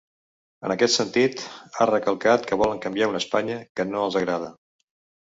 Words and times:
En 0.69 0.71
aquest 0.75 0.95
sentit, 0.99 1.43
ha 1.81 1.87
recalcat 1.91 2.49
que 2.49 2.59
volen 2.65 2.83
canviar 2.89 3.13
una 3.15 3.25
Espanya 3.27 3.63
“que 3.77 3.89
no 3.95 4.05
els 4.09 4.23
agrada”. 4.25 4.55